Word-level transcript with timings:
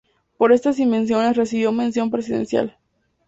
Por 0.39 0.51
estas 0.51 0.79
invenciones 0.79 1.35
recibió 1.37 1.71
Mención 1.71 2.09
Presidencial. 2.09 2.75